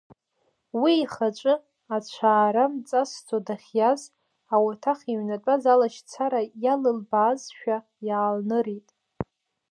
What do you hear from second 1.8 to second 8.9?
ацәаара мҵасӡо дахьиаз, ауаҭах иҩнатәаз алашьцара иалылбаазшәа, иаалнырит.